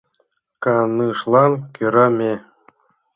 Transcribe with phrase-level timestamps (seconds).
[0.63, 2.33] Канышлан кӧра ме